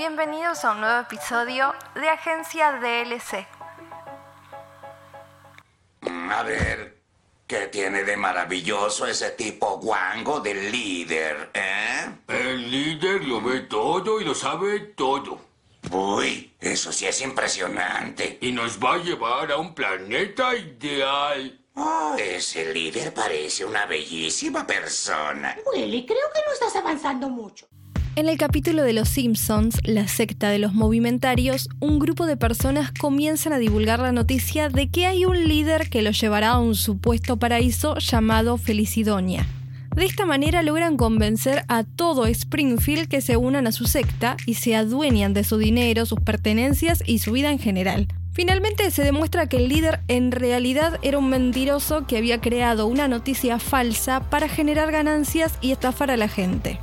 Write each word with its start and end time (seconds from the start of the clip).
Bienvenidos 0.00 0.64
a 0.64 0.70
un 0.70 0.80
nuevo 0.80 1.00
episodio 1.00 1.74
de 1.94 2.08
Agencia 2.08 2.72
DLC. 2.72 3.46
A 6.30 6.42
ver, 6.42 7.02
¿qué 7.46 7.66
tiene 7.66 8.04
de 8.04 8.16
maravilloso 8.16 9.06
ese 9.06 9.32
tipo 9.32 9.78
guango 9.78 10.40
del 10.40 10.72
líder, 10.72 11.50
eh? 11.52 12.12
El 12.28 12.70
líder 12.70 13.24
lo 13.24 13.42
ve 13.42 13.60
todo 13.60 14.22
y 14.22 14.24
lo 14.24 14.34
sabe 14.34 14.80
todo. 14.96 15.38
Uy, 15.90 16.50
eso 16.58 16.92
sí 16.92 17.06
es 17.06 17.20
impresionante. 17.20 18.38
Y 18.40 18.52
nos 18.52 18.82
va 18.82 18.94
a 18.94 18.98
llevar 19.02 19.52
a 19.52 19.58
un 19.58 19.74
planeta 19.74 20.56
ideal. 20.56 21.60
Oh, 21.74 22.16
ese 22.18 22.72
líder 22.72 23.12
parece 23.12 23.66
una 23.66 23.84
bellísima 23.84 24.66
persona. 24.66 25.58
Willy, 25.70 26.06
creo 26.06 26.26
que 26.34 26.40
no 26.46 26.54
estás 26.54 26.74
avanzando 26.76 27.28
mucho. 27.28 27.68
En 28.20 28.28
el 28.28 28.36
capítulo 28.36 28.82
de 28.82 28.92
Los 28.92 29.08
Simpsons, 29.08 29.78
la 29.82 30.06
secta 30.06 30.50
de 30.50 30.58
los 30.58 30.74
movimentarios, 30.74 31.70
un 31.80 31.98
grupo 31.98 32.26
de 32.26 32.36
personas 32.36 32.92
comienzan 32.92 33.54
a 33.54 33.58
divulgar 33.58 34.00
la 34.00 34.12
noticia 34.12 34.68
de 34.68 34.90
que 34.90 35.06
hay 35.06 35.24
un 35.24 35.48
líder 35.48 35.88
que 35.88 36.02
los 36.02 36.20
llevará 36.20 36.50
a 36.50 36.58
un 36.58 36.74
supuesto 36.74 37.38
paraíso 37.38 37.96
llamado 37.96 38.58
Felicidonia. 38.58 39.46
De 39.96 40.04
esta 40.04 40.26
manera 40.26 40.62
logran 40.62 40.98
convencer 40.98 41.64
a 41.68 41.82
todo 41.82 42.26
Springfield 42.26 43.08
que 43.08 43.22
se 43.22 43.38
unan 43.38 43.66
a 43.66 43.72
su 43.72 43.86
secta 43.86 44.36
y 44.44 44.52
se 44.52 44.76
adueñan 44.76 45.32
de 45.32 45.42
su 45.42 45.56
dinero, 45.56 46.04
sus 46.04 46.20
pertenencias 46.20 47.02
y 47.06 47.20
su 47.20 47.32
vida 47.32 47.50
en 47.50 47.58
general. 47.58 48.06
Finalmente 48.32 48.90
se 48.90 49.02
demuestra 49.02 49.48
que 49.48 49.56
el 49.56 49.70
líder 49.70 50.00
en 50.08 50.30
realidad 50.30 50.98
era 51.00 51.16
un 51.16 51.30
mentiroso 51.30 52.06
que 52.06 52.18
había 52.18 52.38
creado 52.38 52.86
una 52.86 53.08
noticia 53.08 53.58
falsa 53.58 54.28
para 54.28 54.46
generar 54.46 54.92
ganancias 54.92 55.54
y 55.62 55.70
estafar 55.72 56.10
a 56.10 56.18
la 56.18 56.28
gente. 56.28 56.80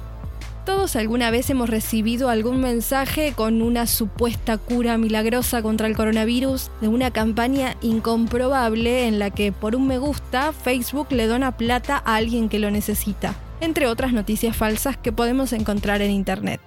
Todos 0.67 0.97
alguna 0.97 1.31
vez 1.31 1.49
hemos 1.49 1.69
recibido 1.69 2.27
algún 2.27 2.59
mensaje 2.59 3.31
con 3.31 3.61
una 3.61 3.87
supuesta 3.87 4.57
cura 4.57 4.97
milagrosa 4.97 5.61
contra 5.61 5.87
el 5.87 5.95
coronavirus 5.95 6.71
de 6.81 6.89
una 6.89 7.09
campaña 7.09 7.77
incomprobable 7.81 9.07
en 9.07 9.17
la 9.17 9.29
que 9.29 9.53
por 9.53 9.77
un 9.77 9.87
me 9.87 9.97
gusta 9.97 10.51
Facebook 10.51 11.07
le 11.11 11.25
dona 11.27 11.55
plata 11.55 12.03
a 12.05 12.17
alguien 12.17 12.49
que 12.49 12.59
lo 12.59 12.69
necesita, 12.69 13.33
entre 13.61 13.87
otras 13.87 14.11
noticias 14.11 14.57
falsas 14.57 14.97
que 14.97 15.13
podemos 15.13 15.53
encontrar 15.53 16.01
en 16.01 16.11
Internet. 16.11 16.59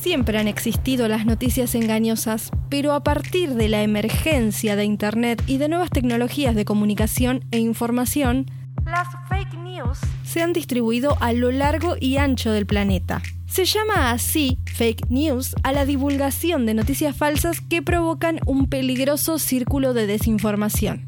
Siempre 0.00 0.38
han 0.38 0.46
existido 0.46 1.08
las 1.08 1.26
noticias 1.26 1.74
engañosas, 1.74 2.52
pero 2.68 2.92
a 2.92 3.02
partir 3.02 3.54
de 3.54 3.68
la 3.68 3.82
emergencia 3.82 4.76
de 4.76 4.84
Internet 4.84 5.42
y 5.48 5.58
de 5.58 5.68
nuevas 5.68 5.90
tecnologías 5.90 6.54
de 6.54 6.64
comunicación 6.64 7.44
e 7.50 7.58
información, 7.58 8.46
las 8.84 9.08
fake 9.28 9.54
news 9.54 9.98
se 10.22 10.40
han 10.40 10.52
distribuido 10.52 11.16
a 11.20 11.32
lo 11.32 11.50
largo 11.50 11.96
y 11.98 12.18
ancho 12.18 12.52
del 12.52 12.64
planeta. 12.64 13.20
Se 13.50 13.64
llama 13.64 14.12
así 14.12 14.58
fake 14.76 15.10
news 15.10 15.56
a 15.64 15.72
la 15.72 15.84
divulgación 15.84 16.66
de 16.66 16.74
noticias 16.74 17.16
falsas 17.16 17.60
que 17.60 17.82
provocan 17.82 18.38
un 18.46 18.68
peligroso 18.68 19.40
círculo 19.40 19.92
de 19.92 20.06
desinformación. 20.06 21.04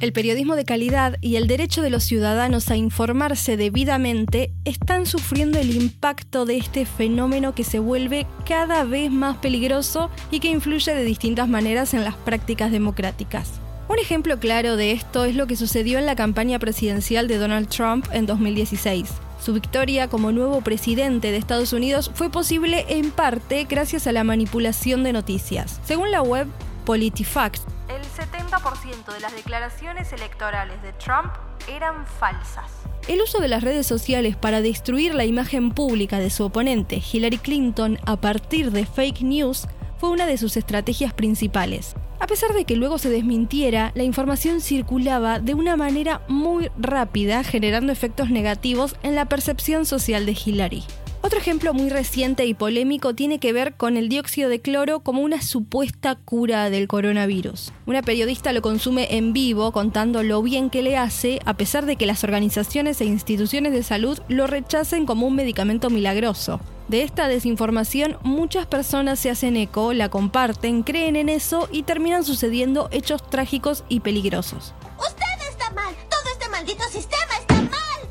El 0.00 0.12
periodismo 0.12 0.56
de 0.56 0.64
calidad 0.64 1.16
y 1.20 1.36
el 1.36 1.46
derecho 1.46 1.82
de 1.82 1.90
los 1.90 2.02
ciudadanos 2.02 2.72
a 2.72 2.76
informarse 2.76 3.56
debidamente 3.56 4.50
están 4.64 5.06
sufriendo 5.06 5.60
el 5.60 5.76
impacto 5.76 6.44
de 6.44 6.56
este 6.56 6.86
fenómeno 6.86 7.54
que 7.54 7.62
se 7.62 7.78
vuelve 7.78 8.26
cada 8.44 8.82
vez 8.82 9.12
más 9.12 9.36
peligroso 9.36 10.10
y 10.32 10.40
que 10.40 10.50
influye 10.50 10.92
de 10.92 11.04
distintas 11.04 11.48
maneras 11.48 11.94
en 11.94 12.02
las 12.02 12.16
prácticas 12.16 12.72
democráticas. 12.72 13.60
Un 13.88 14.00
ejemplo 14.00 14.40
claro 14.40 14.76
de 14.76 14.90
esto 14.90 15.24
es 15.24 15.36
lo 15.36 15.46
que 15.46 15.54
sucedió 15.54 16.00
en 16.00 16.06
la 16.06 16.16
campaña 16.16 16.58
presidencial 16.58 17.28
de 17.28 17.38
Donald 17.38 17.68
Trump 17.68 18.06
en 18.10 18.26
2016. 18.26 19.08
Su 19.38 19.52
victoria 19.52 20.08
como 20.08 20.32
nuevo 20.32 20.60
presidente 20.60 21.30
de 21.30 21.36
Estados 21.36 21.72
Unidos 21.72 22.10
fue 22.14 22.30
posible 22.30 22.84
en 22.88 23.10
parte 23.10 23.64
gracias 23.64 24.06
a 24.06 24.12
la 24.12 24.24
manipulación 24.24 25.04
de 25.04 25.12
noticias. 25.12 25.80
Según 25.84 26.10
la 26.10 26.22
web 26.22 26.48
PolitiFact, 26.84 27.62
el 27.88 28.02
70% 28.02 29.12
de 29.12 29.20
las 29.20 29.34
declaraciones 29.34 30.12
electorales 30.12 30.82
de 30.82 30.92
Trump 30.94 31.32
eran 31.68 32.06
falsas. 32.06 32.70
El 33.08 33.20
uso 33.20 33.38
de 33.38 33.48
las 33.48 33.62
redes 33.62 33.86
sociales 33.86 34.36
para 34.36 34.60
destruir 34.60 35.14
la 35.14 35.24
imagen 35.24 35.70
pública 35.70 36.18
de 36.18 36.30
su 36.30 36.44
oponente, 36.44 37.00
Hillary 37.00 37.38
Clinton, 37.38 37.98
a 38.04 38.16
partir 38.16 38.72
de 38.72 38.84
fake 38.84 39.22
news, 39.22 39.68
fue 39.98 40.10
una 40.10 40.26
de 40.26 40.38
sus 40.38 40.56
estrategias 40.56 41.14
principales. 41.14 41.94
A 42.26 42.28
pesar 42.28 42.54
de 42.54 42.64
que 42.64 42.74
luego 42.74 42.98
se 42.98 43.08
desmintiera, 43.08 43.92
la 43.94 44.02
información 44.02 44.60
circulaba 44.60 45.38
de 45.38 45.54
una 45.54 45.76
manera 45.76 46.22
muy 46.26 46.70
rápida, 46.76 47.44
generando 47.44 47.92
efectos 47.92 48.30
negativos 48.30 48.96
en 49.04 49.14
la 49.14 49.26
percepción 49.26 49.86
social 49.86 50.26
de 50.26 50.32
Hillary. 50.32 50.82
Otro 51.22 51.38
ejemplo 51.38 51.72
muy 51.72 51.88
reciente 51.88 52.44
y 52.44 52.52
polémico 52.52 53.14
tiene 53.14 53.38
que 53.38 53.52
ver 53.52 53.74
con 53.74 53.96
el 53.96 54.08
dióxido 54.08 54.48
de 54.48 54.60
cloro 54.60 55.04
como 55.04 55.20
una 55.20 55.40
supuesta 55.40 56.16
cura 56.16 56.68
del 56.68 56.88
coronavirus. 56.88 57.72
Una 57.86 58.02
periodista 58.02 58.52
lo 58.52 58.60
consume 58.60 59.16
en 59.16 59.32
vivo 59.32 59.70
contando 59.70 60.24
lo 60.24 60.42
bien 60.42 60.68
que 60.68 60.82
le 60.82 60.96
hace, 60.96 61.38
a 61.44 61.54
pesar 61.54 61.86
de 61.86 61.94
que 61.94 62.06
las 62.06 62.24
organizaciones 62.24 63.00
e 63.00 63.04
instituciones 63.04 63.72
de 63.72 63.84
salud 63.84 64.18
lo 64.26 64.48
rechacen 64.48 65.06
como 65.06 65.28
un 65.28 65.36
medicamento 65.36 65.90
milagroso. 65.90 66.60
De 66.88 67.02
esta 67.02 67.26
desinformación 67.26 68.16
muchas 68.22 68.66
personas 68.66 69.18
se 69.18 69.30
hacen 69.30 69.56
eco, 69.56 69.92
la 69.92 70.08
comparten, 70.08 70.84
creen 70.84 71.16
en 71.16 71.28
eso 71.28 71.68
y 71.72 71.82
terminan 71.82 72.24
sucediendo 72.24 72.88
hechos 72.92 73.28
trágicos 73.28 73.82
y 73.88 74.00
peligrosos. 74.00 74.72
Usted 74.98 75.48
está 75.50 75.70
mal. 75.72 75.92
Todo 76.08 76.32
este 76.32 76.48
maldito 76.48 76.84
sistema 76.84 77.38
está 77.40 77.54
mal. 77.54 78.08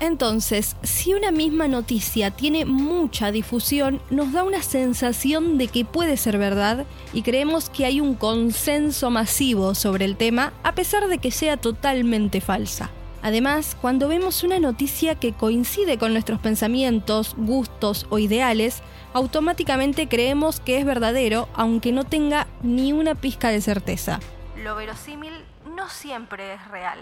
Entonces, 0.00 0.76
si 0.82 1.14
una 1.14 1.30
misma 1.30 1.66
noticia 1.66 2.30
tiene 2.30 2.66
mucha 2.66 3.32
difusión, 3.32 4.02
nos 4.10 4.32
da 4.32 4.44
una 4.44 4.62
sensación 4.62 5.56
de 5.56 5.68
que 5.68 5.86
puede 5.86 6.18
ser 6.18 6.36
verdad 6.36 6.84
y 7.14 7.22
creemos 7.22 7.70
que 7.70 7.86
hay 7.86 8.02
un 8.02 8.14
consenso 8.14 9.08
masivo 9.08 9.74
sobre 9.74 10.04
el 10.04 10.18
tema 10.18 10.52
a 10.62 10.74
pesar 10.74 11.08
de 11.08 11.16
que 11.16 11.30
sea 11.30 11.56
totalmente 11.56 12.42
falsa. 12.42 12.90
Además, 13.24 13.74
cuando 13.80 14.06
vemos 14.06 14.44
una 14.44 14.60
noticia 14.60 15.14
que 15.14 15.32
coincide 15.32 15.96
con 15.96 16.12
nuestros 16.12 16.40
pensamientos, 16.40 17.34
gustos 17.38 18.06
o 18.10 18.18
ideales, 18.18 18.82
automáticamente 19.14 20.08
creemos 20.08 20.60
que 20.60 20.78
es 20.78 20.84
verdadero 20.84 21.48
aunque 21.54 21.90
no 21.90 22.04
tenga 22.04 22.46
ni 22.62 22.92
una 22.92 23.14
pizca 23.14 23.48
de 23.48 23.62
certeza. 23.62 24.20
Lo 24.62 24.76
verosímil 24.76 25.32
no 25.74 25.88
siempre 25.88 26.52
es 26.52 26.68
real. 26.68 26.98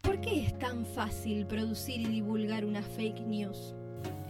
¿Por 0.00 0.22
qué 0.22 0.46
es 0.46 0.58
tan 0.58 0.86
fácil 0.86 1.46
producir 1.46 2.00
y 2.00 2.06
divulgar 2.06 2.64
una 2.64 2.82
fake 2.82 3.20
news? 3.20 3.74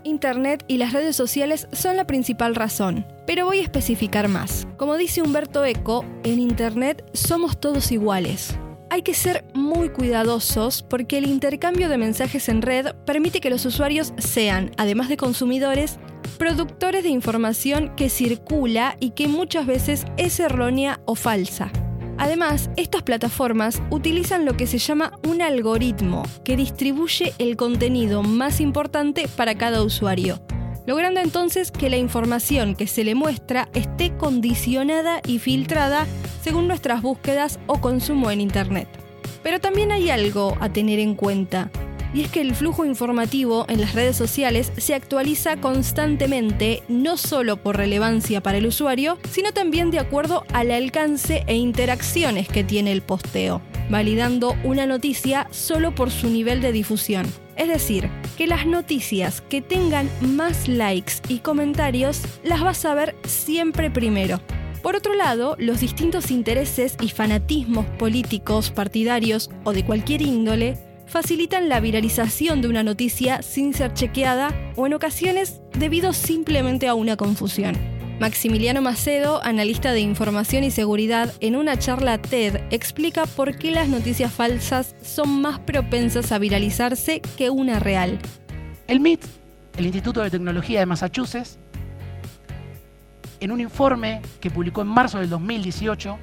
Internet 0.02 0.64
y 0.66 0.78
las 0.78 0.92
redes 0.92 1.14
sociales 1.14 1.68
son 1.70 1.96
la 1.96 2.04
principal 2.04 2.56
razón, 2.56 3.06
pero 3.28 3.46
voy 3.46 3.60
a 3.60 3.62
especificar 3.62 4.26
más. 4.26 4.66
Como 4.76 4.96
dice 4.96 5.22
Humberto 5.22 5.64
Eco, 5.64 6.04
en 6.24 6.40
Internet 6.40 7.08
somos 7.14 7.60
todos 7.60 7.92
iguales. 7.92 8.58
Hay 8.92 9.00
que 9.00 9.14
ser 9.14 9.42
muy 9.54 9.88
cuidadosos 9.88 10.82
porque 10.82 11.16
el 11.16 11.24
intercambio 11.24 11.88
de 11.88 11.96
mensajes 11.96 12.50
en 12.50 12.60
red 12.60 12.88
permite 13.06 13.40
que 13.40 13.48
los 13.48 13.64
usuarios 13.64 14.12
sean, 14.18 14.70
además 14.76 15.08
de 15.08 15.16
consumidores, 15.16 15.98
productores 16.36 17.02
de 17.02 17.08
información 17.08 17.96
que 17.96 18.10
circula 18.10 18.98
y 19.00 19.12
que 19.12 19.28
muchas 19.28 19.64
veces 19.64 20.04
es 20.18 20.38
errónea 20.40 21.00
o 21.06 21.14
falsa. 21.14 21.72
Además, 22.18 22.68
estas 22.76 23.02
plataformas 23.02 23.80
utilizan 23.88 24.44
lo 24.44 24.58
que 24.58 24.66
se 24.66 24.76
llama 24.76 25.18
un 25.26 25.40
algoritmo 25.40 26.24
que 26.44 26.58
distribuye 26.58 27.32
el 27.38 27.56
contenido 27.56 28.22
más 28.22 28.60
importante 28.60 29.26
para 29.26 29.54
cada 29.54 29.82
usuario, 29.82 30.42
logrando 30.86 31.20
entonces 31.20 31.70
que 31.70 31.90
la 31.90 31.96
información 31.96 32.74
que 32.74 32.86
se 32.86 33.04
le 33.04 33.14
muestra 33.14 33.68
esté 33.74 34.16
condicionada 34.16 35.20
y 35.26 35.38
filtrada 35.38 36.06
según 36.42 36.68
nuestras 36.68 37.02
búsquedas 37.02 37.58
o 37.66 37.80
consumo 37.80 38.30
en 38.30 38.40
Internet. 38.40 38.88
Pero 39.42 39.60
también 39.60 39.92
hay 39.92 40.10
algo 40.10 40.56
a 40.60 40.72
tener 40.72 40.98
en 40.98 41.14
cuenta 41.14 41.70
y 42.14 42.22
es 42.22 42.30
que 42.30 42.40
el 42.40 42.54
flujo 42.54 42.84
informativo 42.84 43.64
en 43.68 43.80
las 43.80 43.94
redes 43.94 44.16
sociales 44.16 44.72
se 44.76 44.94
actualiza 44.94 45.56
constantemente, 45.56 46.82
no 46.88 47.16
solo 47.16 47.56
por 47.56 47.76
relevancia 47.76 48.42
para 48.42 48.58
el 48.58 48.66
usuario, 48.66 49.18
sino 49.30 49.52
también 49.52 49.90
de 49.90 49.98
acuerdo 49.98 50.44
al 50.52 50.70
alcance 50.70 51.44
e 51.46 51.54
interacciones 51.56 52.48
que 52.48 52.64
tiene 52.64 52.92
el 52.92 53.02
posteo, 53.02 53.62
validando 53.88 54.54
una 54.62 54.86
noticia 54.86 55.48
solo 55.50 55.94
por 55.94 56.10
su 56.10 56.28
nivel 56.28 56.60
de 56.60 56.72
difusión. 56.72 57.26
Es 57.56 57.68
decir, 57.68 58.10
que 58.36 58.46
las 58.46 58.66
noticias 58.66 59.40
que 59.42 59.60
tengan 59.60 60.08
más 60.20 60.68
likes 60.68 61.14
y 61.28 61.38
comentarios 61.38 62.22
las 62.42 62.60
vas 62.60 62.84
a 62.84 62.94
ver 62.94 63.14
siempre 63.24 63.90
primero. 63.90 64.40
Por 64.82 64.96
otro 64.96 65.14
lado, 65.14 65.54
los 65.58 65.80
distintos 65.80 66.30
intereses 66.30 66.96
y 67.00 67.10
fanatismos 67.10 67.86
políticos, 67.98 68.70
partidarios 68.70 69.50
o 69.64 69.72
de 69.72 69.84
cualquier 69.84 70.22
índole 70.22 70.76
facilitan 71.06 71.68
la 71.68 71.78
viralización 71.78 72.62
de 72.62 72.68
una 72.68 72.82
noticia 72.82 73.42
sin 73.42 73.74
ser 73.74 73.92
chequeada 73.92 74.72
o 74.76 74.86
en 74.86 74.94
ocasiones 74.94 75.60
debido 75.78 76.12
simplemente 76.12 76.88
a 76.88 76.94
una 76.94 77.16
confusión. 77.16 77.91
Maximiliano 78.22 78.80
Macedo, 78.82 79.42
analista 79.42 79.90
de 79.90 79.98
información 79.98 80.62
y 80.62 80.70
seguridad, 80.70 81.34
en 81.40 81.56
una 81.56 81.76
charla 81.76 82.18
TED 82.18 82.60
explica 82.70 83.26
por 83.26 83.56
qué 83.56 83.72
las 83.72 83.88
noticias 83.88 84.32
falsas 84.32 84.94
son 85.02 85.42
más 85.42 85.58
propensas 85.58 86.30
a 86.30 86.38
viralizarse 86.38 87.20
que 87.36 87.50
una 87.50 87.80
real. 87.80 88.20
El 88.86 89.00
MIT, 89.00 89.24
el 89.76 89.86
Instituto 89.86 90.22
de 90.22 90.30
Tecnología 90.30 90.78
de 90.78 90.86
Massachusetts, 90.86 91.58
en 93.40 93.50
un 93.50 93.60
informe 93.60 94.22
que 94.40 94.52
publicó 94.52 94.82
en 94.82 94.86
marzo 94.86 95.18
del 95.18 95.28
2018, 95.28 96.16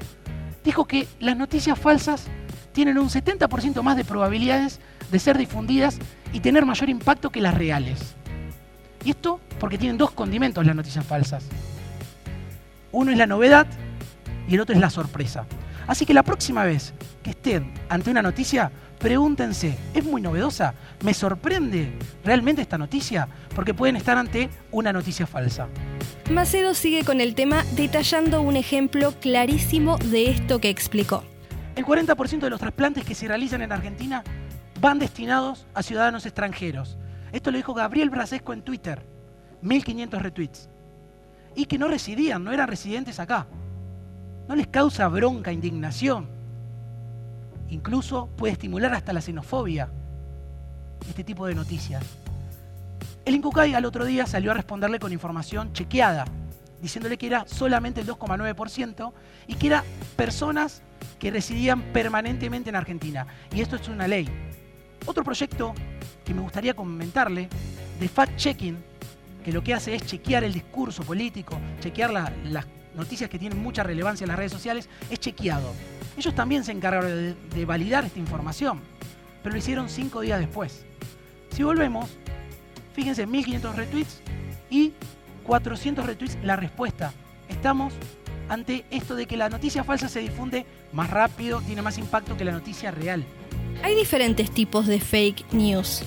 dijo 0.63 0.85
que 0.85 1.05
las 1.19 1.35
noticias 1.35 1.77
falsas 1.77 2.27
tienen 2.71 2.97
un 2.97 3.09
70% 3.09 3.81
más 3.81 3.97
de 3.97 4.05
probabilidades 4.05 4.79
de 5.11 5.19
ser 5.19 5.37
difundidas 5.37 5.99
y 6.31 6.39
tener 6.39 6.65
mayor 6.65 6.89
impacto 6.89 7.29
que 7.29 7.41
las 7.41 7.55
reales. 7.55 8.15
Y 9.03 9.09
esto 9.09 9.41
porque 9.59 9.77
tienen 9.77 9.97
dos 9.97 10.11
condimentos 10.11 10.65
las 10.65 10.77
noticias 10.77 11.05
falsas. 11.05 11.43
Uno 12.91 13.11
es 13.11 13.17
la 13.17 13.27
novedad 13.27 13.67
y 14.47 14.55
el 14.55 14.61
otro 14.61 14.75
es 14.75 14.81
la 14.81 14.89
sorpresa. 14.89 15.45
Así 15.87 16.05
que 16.05 16.13
la 16.13 16.23
próxima 16.23 16.63
vez 16.65 16.93
que 17.23 17.31
estén 17.31 17.73
ante 17.89 18.11
una 18.11 18.21
noticia, 18.21 18.71
pregúntense, 18.99 19.77
¿es 19.93 20.05
muy 20.05 20.21
novedosa? 20.21 20.73
¿Me 21.03 21.13
sorprende 21.13 21.93
realmente 22.23 22.61
esta 22.61 22.77
noticia? 22.77 23.27
Porque 23.55 23.73
pueden 23.73 23.95
estar 23.95 24.17
ante 24.17 24.49
una 24.71 24.93
noticia 24.93 25.25
falsa. 25.25 25.67
Macedo 26.31 26.75
sigue 26.75 27.03
con 27.03 27.21
el 27.21 27.33
tema 27.33 27.63
detallando 27.75 28.41
un 28.41 28.55
ejemplo 28.55 29.13
clarísimo 29.19 29.97
de 29.97 30.29
esto 30.29 30.59
que 30.59 30.69
explicó. 30.69 31.23
El 31.75 31.85
40% 31.85 32.39
de 32.39 32.49
los 32.49 32.59
trasplantes 32.59 33.03
que 33.03 33.15
se 33.15 33.27
realizan 33.27 33.61
en 33.61 33.71
Argentina 33.71 34.23
van 34.79 34.99
destinados 34.99 35.65
a 35.73 35.81
ciudadanos 35.81 36.25
extranjeros. 36.25 36.97
Esto 37.31 37.51
lo 37.51 37.57
dijo 37.57 37.73
Gabriel 37.73 38.09
Brasesco 38.09 38.53
en 38.53 38.61
Twitter. 38.61 39.03
1500 39.61 40.21
retweets. 40.21 40.69
Y 41.59 41.65
que 41.65 41.77
no 41.77 41.89
residían, 41.89 42.41
no 42.41 42.53
eran 42.53 42.69
residentes 42.69 43.19
acá. 43.19 43.45
¿No 44.47 44.55
les 44.55 44.67
causa 44.67 45.09
bronca, 45.09 45.51
indignación? 45.51 46.25
Incluso 47.67 48.27
puede 48.37 48.53
estimular 48.53 48.93
hasta 48.93 49.11
la 49.11 49.19
xenofobia 49.19 49.89
este 51.09 51.25
tipo 51.25 51.45
de 51.47 51.55
noticias. 51.55 52.01
El 53.25 53.35
Incucay 53.35 53.73
al 53.73 53.83
otro 53.83 54.05
día 54.05 54.25
salió 54.25 54.51
a 54.51 54.53
responderle 54.53 54.99
con 54.99 55.11
información 55.11 55.73
chequeada, 55.73 56.23
diciéndole 56.81 57.17
que 57.17 57.27
era 57.27 57.45
solamente 57.45 57.99
el 57.99 58.07
2,9% 58.07 59.11
y 59.47 59.55
que 59.55 59.67
eran 59.67 59.83
personas 60.15 60.81
que 61.19 61.29
residían 61.29 61.81
permanentemente 61.91 62.69
en 62.69 62.77
Argentina. 62.77 63.27
Y 63.53 63.59
esto 63.59 63.75
es 63.75 63.89
una 63.89 64.07
ley. 64.07 64.29
Otro 65.05 65.25
proyecto 65.25 65.73
que 66.23 66.33
me 66.33 66.39
gustaría 66.39 66.73
comentarle 66.73 67.49
de 67.99 68.09
fact-checking, 68.09 68.77
que 69.49 69.53
lo 69.53 69.63
que 69.63 69.73
hace 69.73 69.95
es 69.95 70.05
chequear 70.05 70.43
el 70.43 70.53
discurso 70.53 71.01
político, 71.01 71.59
chequear 71.79 72.11
las 72.11 72.67
noticias 72.95 73.31
que 73.31 73.39
tienen 73.39 73.57
mucha 73.59 73.81
relevancia 73.81 74.23
en 74.23 74.27
las 74.27 74.37
redes 74.37 74.51
sociales, 74.51 74.87
es 75.09 75.19
chequeado. 75.19 75.73
Ellos 76.15 76.35
también 76.35 76.63
se 76.63 76.71
encargaron 76.71 77.09
de, 77.09 77.33
de 77.33 77.65
validar 77.65 78.05
esta 78.05 78.19
información, 78.19 78.79
pero 79.41 79.53
lo 79.53 79.57
hicieron 79.57 79.89
cinco 79.89 80.21
días 80.21 80.39
después. 80.39 80.85
Si 81.49 81.63
volvemos, 81.63 82.11
fíjense, 82.93 83.25
1500 83.25 83.75
retweets 83.75 84.21
y 84.69 84.93
400 85.45 86.05
retweets 86.05 86.37
la 86.43 86.55
respuesta. 86.55 87.11
Estamos 87.47 87.95
ante 88.49 88.85
esto 88.91 89.15
de 89.15 89.25
que 89.25 89.35
la 89.35 89.49
noticia 89.49 89.83
falsa 89.83 90.09
se 90.09 90.19
difunde 90.19 90.67
más 90.93 91.09
rápido, 91.09 91.59
tiene 91.61 91.81
más 91.81 91.97
impacto 91.97 92.37
que 92.37 92.45
la 92.45 92.51
noticia 92.51 92.91
real. 92.91 93.25
Hay 93.81 93.95
diferentes 93.95 94.51
tipos 94.51 94.85
de 94.85 94.99
fake 94.99 95.53
news. 95.53 96.03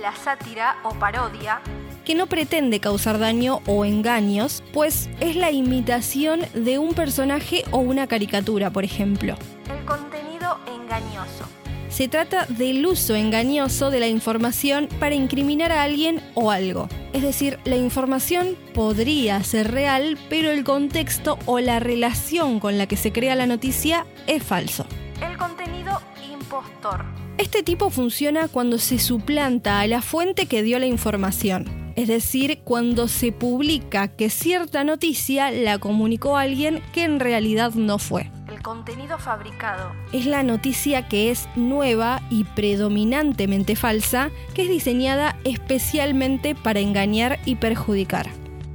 La 0.00 0.16
sátira 0.16 0.78
o 0.84 0.94
parodia, 0.94 1.60
que 2.08 2.14
no 2.14 2.26
pretende 2.26 2.80
causar 2.80 3.18
daño 3.18 3.60
o 3.66 3.84
engaños, 3.84 4.62
pues 4.72 5.10
es 5.20 5.36
la 5.36 5.50
imitación 5.50 6.40
de 6.54 6.78
un 6.78 6.94
personaje 6.94 7.64
o 7.70 7.80
una 7.80 8.06
caricatura, 8.06 8.70
por 8.70 8.82
ejemplo. 8.82 9.36
El 9.70 9.84
contenido 9.84 10.58
engañoso. 10.66 11.44
Se 11.90 12.08
trata 12.08 12.46
del 12.46 12.86
uso 12.86 13.14
engañoso 13.14 13.90
de 13.90 14.00
la 14.00 14.08
información 14.08 14.88
para 14.98 15.16
incriminar 15.16 15.70
a 15.70 15.82
alguien 15.82 16.22
o 16.32 16.50
algo. 16.50 16.88
Es 17.12 17.20
decir, 17.20 17.58
la 17.66 17.76
información 17.76 18.56
podría 18.72 19.44
ser 19.44 19.70
real, 19.70 20.16
pero 20.30 20.50
el 20.50 20.64
contexto 20.64 21.38
o 21.44 21.60
la 21.60 21.78
relación 21.78 22.58
con 22.58 22.78
la 22.78 22.86
que 22.86 22.96
se 22.96 23.12
crea 23.12 23.34
la 23.34 23.44
noticia 23.44 24.06
es 24.26 24.42
falso. 24.42 24.86
El 25.20 25.36
contenido 25.36 26.00
impostor. 26.32 27.04
Este 27.36 27.62
tipo 27.62 27.90
funciona 27.90 28.48
cuando 28.48 28.78
se 28.78 28.98
suplanta 28.98 29.80
a 29.80 29.86
la 29.86 30.00
fuente 30.00 30.46
que 30.46 30.62
dio 30.62 30.78
la 30.78 30.86
información. 30.86 31.87
Es 31.98 32.06
decir, 32.06 32.60
cuando 32.62 33.08
se 33.08 33.32
publica 33.32 34.06
que 34.06 34.30
cierta 34.30 34.84
noticia 34.84 35.50
la 35.50 35.80
comunicó 35.80 36.36
alguien 36.36 36.80
que 36.92 37.02
en 37.02 37.18
realidad 37.18 37.72
no 37.74 37.98
fue. 37.98 38.30
El 38.46 38.62
contenido 38.62 39.18
fabricado 39.18 39.90
es 40.12 40.24
la 40.24 40.44
noticia 40.44 41.08
que 41.08 41.32
es 41.32 41.48
nueva 41.56 42.22
y 42.30 42.44
predominantemente 42.44 43.74
falsa, 43.74 44.30
que 44.54 44.62
es 44.62 44.68
diseñada 44.68 45.40
especialmente 45.42 46.54
para 46.54 46.78
engañar 46.78 47.40
y 47.44 47.56
perjudicar. 47.56 48.28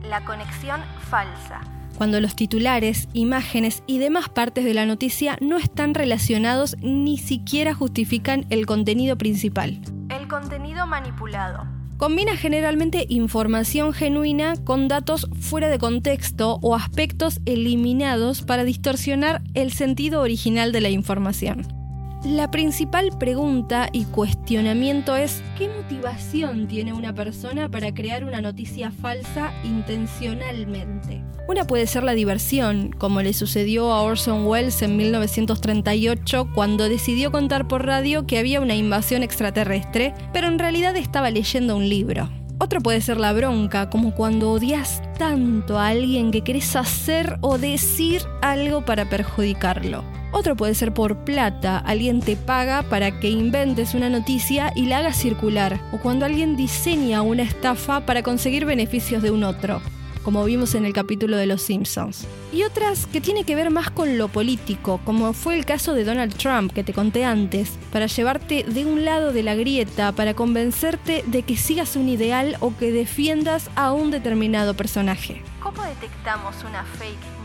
La 0.04 0.26
conexión 0.26 0.82
falsa 1.10 1.62
cuando 1.98 2.20
los 2.20 2.36
titulares, 2.36 3.08
imágenes 3.14 3.84
y 3.88 4.00
demás 4.00 4.28
partes 4.28 4.66
de 4.66 4.74
la 4.74 4.86
noticia 4.86 5.38
no 5.40 5.58
están 5.58 5.94
relacionados 5.94 6.76
ni 6.82 7.18
siquiera 7.18 7.74
justifican 7.74 8.46
el 8.50 8.66
contenido 8.66 9.18
principal. 9.18 9.80
El 10.10 10.28
contenido 10.28 10.88
manipulado. 10.88 11.73
Combina 12.04 12.36
generalmente 12.36 13.06
información 13.08 13.94
genuina 13.94 14.56
con 14.66 14.90
datos 14.90 15.30
fuera 15.40 15.70
de 15.70 15.80
contexto 15.80 16.60
o 16.62 16.76
aspectos 16.76 17.40
eliminados 17.46 18.42
para 18.42 18.66
distorsionar 18.66 19.42
el 19.54 19.72
sentido 19.72 20.20
original 20.20 20.74
de 20.74 20.82
la 20.82 20.90
información. 20.90 21.83
La 22.26 22.50
principal 22.50 23.10
pregunta 23.20 23.90
y 23.92 24.06
cuestionamiento 24.06 25.14
es 25.18 25.44
¿qué 25.58 25.68
motivación 25.68 26.70
tiene 26.70 26.94
una 26.94 27.14
persona 27.14 27.68
para 27.68 27.94
crear 27.94 28.24
una 28.24 28.40
noticia 28.40 28.92
falsa 28.92 29.52
intencionalmente? 29.66 31.22
Una 31.50 31.68
puede 31.68 31.86
ser 31.86 32.04
la 32.04 32.14
diversión, 32.14 32.92
como 32.98 33.22
le 33.22 33.34
sucedió 33.34 33.92
a 33.92 34.02
Orson 34.04 34.46
Welles 34.46 34.82
en 34.82 34.96
1938 34.96 36.50
cuando 36.56 36.88
decidió 36.88 37.30
contar 37.30 37.68
por 37.68 37.86
radio 37.86 38.26
que 38.26 38.40
había 38.40 38.62
una 38.62 38.76
invasión 38.76 39.22
extraterrestre, 39.22 40.14
pero 40.32 40.48
en 40.48 40.60
realidad 40.60 40.96
estaba 40.96 41.30
leyendo 41.30 41.76
un 41.76 41.90
libro. 41.90 42.30
Otro 42.58 42.80
puede 42.80 43.02
ser 43.02 43.18
la 43.18 43.34
bronca, 43.34 43.90
como 43.90 44.16
cuando 44.16 44.50
odias 44.50 45.02
tanto 45.18 45.78
a 45.78 45.88
alguien 45.88 46.32
que 46.32 46.42
querés 46.42 46.78
hacer 46.78 47.38
o 47.42 47.58
decir 47.58 48.22
algo 48.42 48.86
para 48.86 49.10
perjudicarlo. 49.10 50.23
Otro 50.34 50.56
puede 50.56 50.74
ser 50.74 50.94
por 50.94 51.24
plata, 51.24 51.78
alguien 51.78 52.20
te 52.20 52.36
paga 52.36 52.82
para 52.82 53.20
que 53.20 53.30
inventes 53.30 53.94
una 53.94 54.10
noticia 54.10 54.74
y 54.76 54.88
la 54.88 54.98
hagas 54.98 55.16
circular, 55.16 55.80
o 55.92 56.00
cuando 56.00 56.26
alguien 56.26 56.56
diseña 56.56 57.22
una 57.22 57.44
estafa 57.44 58.06
para 58.08 58.24
conseguir 58.24 58.66
beneficios 58.66 59.22
de 59.22 59.30
un 59.30 59.44
otro 59.44 59.80
como 60.24 60.46
vimos 60.46 60.74
en 60.74 60.86
el 60.86 60.94
capítulo 60.94 61.38
de 61.38 61.46
Los 61.46 61.62
Simpsons. 61.62 62.26
Y 62.52 62.64
otras 62.64 63.06
que 63.08 63.22
tiene 63.22 63.44
que 63.44 63.56
ver 63.56 63.70
más 63.70 63.92
con 63.92 64.18
lo 64.18 64.30
político, 64.30 65.00
como 65.06 65.34
fue 65.34 65.56
el 65.56 65.66
caso 65.66 65.94
de 65.94 66.06
Donald 66.06 66.34
Trump 66.36 66.72
que 66.72 66.84
te 66.84 66.94
conté 66.94 67.26
antes, 67.26 67.78
para 67.92 68.08
llevarte 68.08 68.64
de 68.64 68.86
un 68.86 69.06
lado 69.06 69.34
de 69.34 69.44
la 69.44 69.56
grieta, 69.56 70.14
para 70.14 70.34
convencerte 70.34 71.24
de 71.28 71.44
que 71.44 71.58
sigas 71.58 71.96
un 71.96 72.10
ideal 72.10 72.56
o 72.62 72.76
que 72.76 72.92
defiendas 72.92 73.70
a 73.76 73.92
un 73.92 74.12
determinado 74.12 74.74
personaje. 74.74 75.42
¿Cómo 75.62 75.84
detectamos 75.84 76.56
una 76.64 76.84
fake 76.84 77.43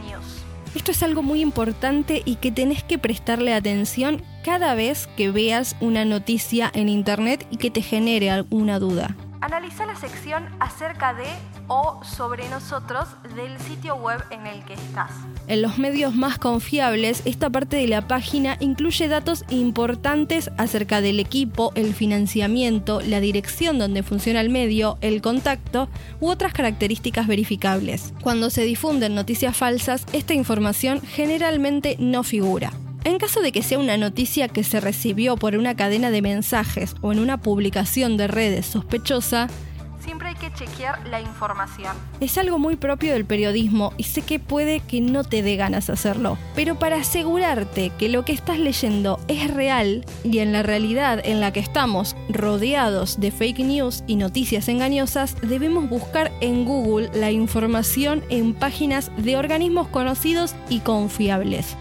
esto 0.75 0.91
es 0.91 1.03
algo 1.03 1.23
muy 1.23 1.41
importante 1.41 2.23
y 2.25 2.37
que 2.37 2.53
tenés 2.53 2.83
que 2.83 2.99
prestarle 2.99 3.55
atención 3.55 4.23
cada 4.45 4.75
vez 4.75 5.09
que 5.17 5.31
veas 5.31 5.77
una 5.81 6.05
noticia 6.05 6.71
en 6.75 6.89
internet 6.89 7.47
y 7.51 7.57
que 7.57 7.71
te 7.71 7.83
genere 7.83 8.31
alguna 8.31 8.79
duda. 8.79 9.17
Analiza 9.41 9.87
la 9.87 9.95
sección 9.95 10.45
acerca 10.59 11.15
de 11.15 11.27
o 11.69 12.01
sobre 12.03 12.49
nosotros 12.49 13.07
del 13.37 13.59
sitio 13.61 13.95
web 13.95 14.21
en 14.31 14.47
el 14.47 14.65
que 14.65 14.75
estás. 14.75 15.13
En 15.47 15.63
los 15.63 15.79
medios 15.79 16.15
más 16.15 16.39
confiables, 16.39 17.23
esta 17.25 17.49
parte 17.49 17.77
de 17.77 17.87
la 17.87 18.09
página 18.09 18.57
incluye 18.59 19.07
datos 19.07 19.45
importantes 19.49 20.51
acerca 20.59 21.01
del 21.01 21.21
equipo, 21.21 21.73
el 21.77 21.95
financiamiento, 21.95 23.01
la 23.01 23.21
dirección 23.21 23.79
donde 23.79 24.03
funciona 24.03 24.41
el 24.41 24.51
medio, 24.51 24.99
el 25.03 25.23
contacto 25.23 25.89
u 26.21 26.29
otras 26.29 26.53
características 26.53 27.29
verificables. 27.29 28.13
Cuando 28.23 28.51
se 28.51 28.63
difunden 28.63 29.15
noticias 29.15 29.57
falsas, 29.57 30.05
esta 30.13 30.35
información 30.35 31.01
generalmente 31.01 31.97
no 32.01 32.25
figura. 32.25 32.73
En 33.09 33.17
caso 33.17 33.41
de 33.41 33.53
que 33.53 33.63
sea 33.63 33.79
una 33.79 33.97
noticia 33.97 34.49
que 34.49 34.63
se 34.63 34.81
recibió 34.81 35.39
por 35.39 35.57
una 35.57 35.75
cadena 35.75 36.11
de 36.11 36.21
mensajes 36.21 36.95
o 37.01 37.11
en 37.11 37.21
una 37.21 37.39
publicación 37.39 38.19
de 38.19 38.27
redes 38.27 38.67
sospechosa, 38.67 39.49
siempre 39.99 40.29
hay 40.29 40.35
que 40.35 40.53
chequear 40.53 41.09
la 41.09 41.19
información. 41.19 41.97
Es 42.21 42.37
algo 42.37 42.59
muy 42.59 42.77
propio 42.77 43.15
del 43.15 43.25
periodismo 43.25 43.95
y 43.97 44.03
sé 44.03 44.21
que 44.21 44.39
puede 44.39 44.81
que 44.81 45.01
no 45.01 45.25
te 45.25 45.43
dé 45.43 45.57
ganas 45.57 45.89
hacerlo, 45.89 46.37
pero 46.55 46.79
para 46.79 46.97
asegurarte 46.97 47.93
que 47.99 48.11
lo 48.11 48.27
que 48.27 48.33
estás 48.33 48.59
leyendo 48.59 49.19
es 49.27 49.55
real 49.55 50.05
y 50.23 50.41
en 50.41 50.53
la 50.53 50.63
realidad 50.63 51.23
en 51.25 51.41
la 51.41 51.51
que 51.51 51.61
estamos 51.61 52.15
rodeados 52.29 53.19
de 53.19 53.31
fake 53.31 53.61
news 53.61 54.05
y 54.07 54.17
noticias 54.17 54.69
engañosas, 54.69 55.35
debemos 55.41 55.89
buscar 55.89 56.31
en 56.43 56.67
Google 56.67 57.09
la 57.15 57.31
información 57.31 58.23
en 58.29 58.53
páginas 58.53 59.11
de 59.17 59.39
organismos 59.39 59.89
conocidos 59.89 60.55
y 60.69 60.81
confiables. 60.81 61.75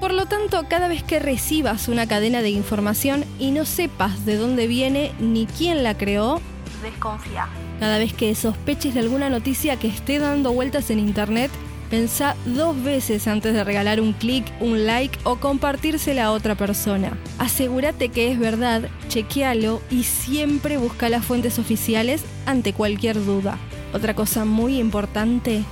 Por 0.00 0.12
lo 0.12 0.26
tanto, 0.26 0.66
cada 0.68 0.88
vez 0.88 1.02
que 1.02 1.18
recibas 1.18 1.88
una 1.88 2.06
cadena 2.06 2.42
de 2.42 2.50
información 2.50 3.24
y 3.38 3.50
no 3.50 3.64
sepas 3.64 4.26
de 4.26 4.36
dónde 4.36 4.66
viene 4.66 5.12
ni 5.20 5.46
quién 5.46 5.82
la 5.82 5.96
creó, 5.96 6.40
desconfía. 6.82 7.48
Cada 7.80 7.98
vez 7.98 8.12
que 8.12 8.34
sospeches 8.34 8.94
de 8.94 9.00
alguna 9.00 9.30
noticia 9.30 9.76
que 9.76 9.88
esté 9.88 10.18
dando 10.18 10.52
vueltas 10.52 10.90
en 10.90 10.98
internet, 10.98 11.50
Pensá 11.90 12.34
dos 12.44 12.82
veces 12.82 13.28
antes 13.28 13.54
de 13.54 13.62
regalar 13.62 14.00
un 14.00 14.14
clic, 14.14 14.44
un 14.58 14.86
like 14.86 15.16
o 15.22 15.36
compartírsela 15.36 16.24
a 16.24 16.32
otra 16.32 16.54
persona. 16.54 17.16
Asegúrate 17.38 18.08
que 18.08 18.32
es 18.32 18.38
verdad, 18.38 18.88
chequealo 19.08 19.80
y 19.90 20.02
siempre 20.02 20.76
busca 20.76 21.08
las 21.08 21.24
fuentes 21.24 21.58
oficiales 21.58 22.24
ante 22.46 22.72
cualquier 22.72 23.24
duda. 23.24 23.58
Otra 23.92 24.14
cosa 24.14 24.44
muy 24.44 24.80
importante, 24.80 25.62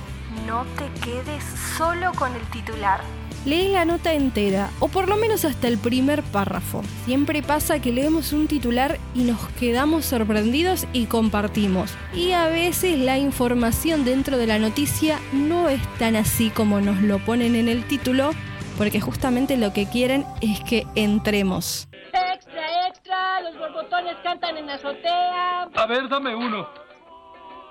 no 0.47 0.65
te 0.77 0.85
quedes 1.01 1.43
solo 1.77 2.11
con 2.13 2.33
el 2.33 2.41
titular. 2.51 3.01
Lee 3.45 3.67
la 3.67 3.83
nota 3.83 4.13
entera, 4.13 4.69
o 4.79 4.87
por 4.87 5.09
lo 5.09 5.17
menos 5.17 5.43
hasta 5.43 5.67
el 5.67 5.77
primer 5.77 6.23
párrafo. 6.23 6.81
Siempre 7.03 7.43
pasa 7.43 7.81
que 7.81 7.91
leemos 7.91 8.31
un 8.31 8.47
titular 8.47 8.99
y 9.13 9.23
nos 9.23 9.49
quedamos 9.59 10.05
sorprendidos 10.05 10.87
y 10.93 11.07
compartimos. 11.07 11.93
Y 12.13 12.31
a 12.31 12.47
veces 12.47 12.97
la 12.97 13.17
información 13.17 14.05
dentro 14.05 14.37
de 14.37 14.47
la 14.47 14.59
noticia 14.59 15.19
no 15.33 15.67
es 15.67 15.81
tan 15.99 16.15
así 16.15 16.51
como 16.51 16.79
nos 16.79 17.01
lo 17.01 17.19
ponen 17.19 17.55
en 17.55 17.67
el 17.67 17.85
título, 17.85 18.31
porque 18.77 19.01
justamente 19.01 19.57
lo 19.57 19.73
que 19.73 19.89
quieren 19.89 20.25
es 20.39 20.61
que 20.61 20.87
entremos. 20.95 21.89
Extra, 22.13 22.87
extra, 22.87 23.41
los 23.41 23.57
borbotones 23.57 24.15
cantan 24.23 24.55
en 24.55 24.67
la 24.67 24.75
azotea. 24.75 25.63
A 25.75 25.85
ver, 25.85 26.07
dame 26.07 26.33
uno. 26.33 26.69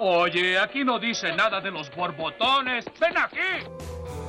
Oye, 0.00 0.59
aquí 0.59 0.85
no 0.85 0.99
dice 0.99 1.33
nada 1.35 1.62
de 1.62 1.71
los 1.71 1.91
borbotones. 1.95 2.85
¡Ven 3.00 3.17
aquí! 3.17 3.67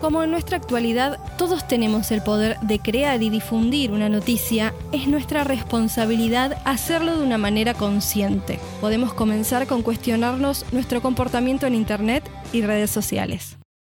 Como 0.04 0.22
en 0.22 0.32
nuestra 0.32 0.58
actualidad 0.58 1.18
todos 1.38 1.66
tenemos 1.66 2.12
el 2.12 2.22
poder 2.22 2.60
de 2.60 2.78
crear 2.80 3.24
y 3.24 3.30
difundir 3.30 3.94
una 3.94 4.10
noticia, 4.10 4.74
es 4.92 5.08
nuestra 5.08 5.46
responsabilidad 5.46 6.58
hacerlo 6.66 7.18
de 7.18 7.26
una 7.26 7.38
manera 7.38 7.74
consciente. 7.74 8.60
Podemos 8.82 9.14
comenzar 9.14 9.66
con 9.66 9.82
cuestionarnos 9.82 10.66
nuestro 10.74 11.02
comportamiento 11.02 11.68
en 11.68 11.76
Internet 11.76 12.30
y 12.52 12.64
redes 12.64 12.92
sociales. 12.92 13.56